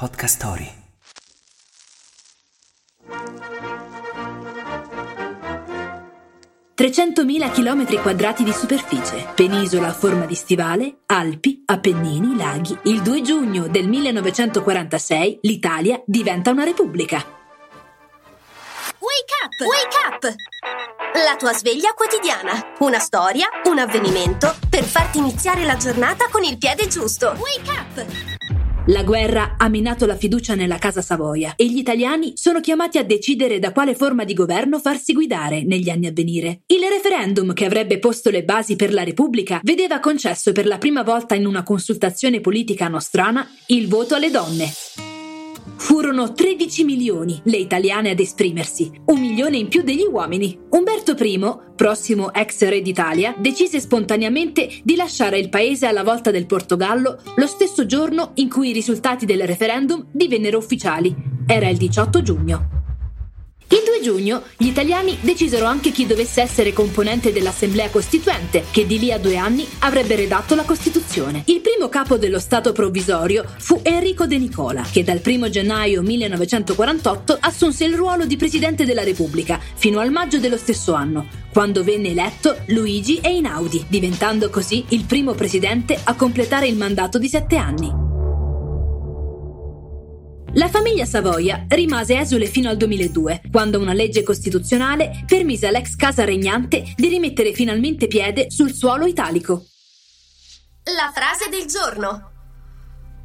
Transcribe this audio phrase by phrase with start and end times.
[0.00, 0.72] Podcast Story.
[6.74, 12.78] ...300.000 km quadrati di superficie, penisola a forma di stivale, Alpi, Appennini, laghi.
[12.84, 17.16] Il 2 giugno del 1946 l'Italia diventa una repubblica.
[19.00, 19.60] Wake up!
[19.66, 20.34] Wake up!
[21.26, 22.74] La tua sveglia quotidiana.
[22.78, 27.36] Una storia, un avvenimento per farti iniziare la giornata con il piede giusto.
[27.36, 28.39] Wake up!
[28.90, 33.04] La guerra ha minato la fiducia nella Casa Savoia e gli italiani sono chiamati a
[33.04, 36.62] decidere da quale forma di governo farsi guidare negli anni a venire.
[36.66, 41.04] Il referendum che avrebbe posto le basi per la Repubblica vedeva concesso per la prima
[41.04, 44.72] volta in una consultazione politica nostrana il voto alle donne.
[45.80, 50.56] Furono 13 milioni le italiane ad esprimersi, un milione in più degli uomini.
[50.68, 51.40] Umberto I,
[51.74, 57.46] prossimo ex re d'Italia, decise spontaneamente di lasciare il paese alla volta del Portogallo lo
[57.46, 61.16] stesso giorno in cui i risultati del referendum divennero ufficiali.
[61.46, 62.69] Era il 18 giugno.
[64.00, 68.98] Il 2 giugno gli italiani decisero anche chi dovesse essere componente dell'Assemblea Costituente, che di
[68.98, 71.42] lì a due anni avrebbe redatto la Costituzione.
[71.46, 77.36] Il primo capo dello Stato provvisorio fu Enrico De Nicola, che dal 1 gennaio 1948
[77.40, 82.08] assunse il ruolo di Presidente della Repubblica fino al maggio dello stesso anno, quando venne
[82.08, 87.99] eletto Luigi Einaudi, diventando così il primo presidente a completare il mandato di sette anni.
[90.54, 96.24] La famiglia Savoia rimase esule fino al 2002, quando una legge costituzionale permise all'ex casa
[96.24, 99.66] regnante di rimettere finalmente piede sul suolo italico.
[100.82, 102.30] La frase del giorno.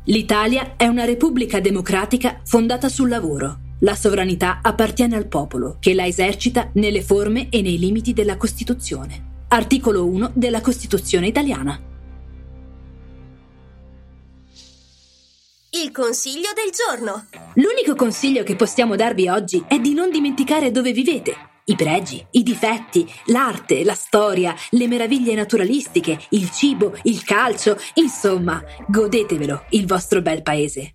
[0.03, 3.57] L'Italia è una repubblica democratica fondata sul lavoro.
[3.79, 9.45] La sovranità appartiene al popolo, che la esercita nelle forme e nei limiti della Costituzione.
[9.47, 11.93] Articolo 1 della Costituzione italiana.
[15.83, 17.25] Il consiglio del giorno.
[17.55, 21.35] L'unico consiglio che possiamo darvi oggi è di non dimenticare dove vivete.
[21.65, 28.63] I pregi, i difetti, l'arte, la storia, le meraviglie naturalistiche, il cibo, il calcio, insomma,
[28.87, 30.93] godetevelo, il vostro bel paese.